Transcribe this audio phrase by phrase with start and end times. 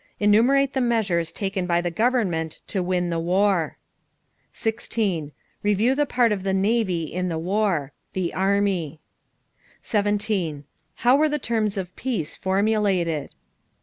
[0.19, 3.77] Enumerate the measures taken by the government to win the war.
[4.51, 5.31] 16.
[5.61, 7.91] Review the part of the navy in the war.
[8.13, 8.99] The army.
[9.83, 10.63] 17.
[11.05, 13.35] How were the terms of peace formulated?